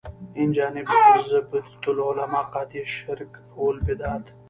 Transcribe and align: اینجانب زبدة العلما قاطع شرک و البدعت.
اینجانب 0.39 0.87
زبدة 1.31 1.65
العلما 1.91 2.43
قاطع 2.43 2.83
شرک 2.85 3.31
و 3.57 3.61
البدعت. 3.69 4.25